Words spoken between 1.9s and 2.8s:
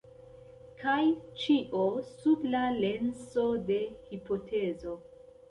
sub la